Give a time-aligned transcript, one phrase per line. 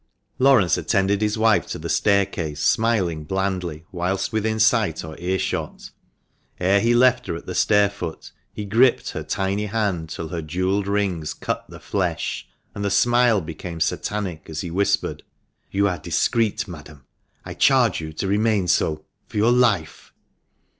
[0.39, 5.91] Laurence attended his wife to the staircase, smiling blandly whilst within sight or earshot.
[6.59, 10.87] Ere he left her at the stairfoot he gripped her tiny hand till her jewelled
[10.87, 15.21] rings cut the flesh; and the smile became satanic as he whispered—
[15.71, 17.05] "You are discreet, madam.
[17.45, 20.13] I charge you to remain so— for your life